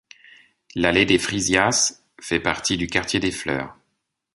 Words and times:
L'allée 0.73 1.05
des 1.05 1.19
Freesias 1.19 2.01
fait 2.19 2.39
partie 2.39 2.75
du 2.75 2.87
quartier 2.87 3.19
des 3.19 3.29
fleurs. 3.31 3.77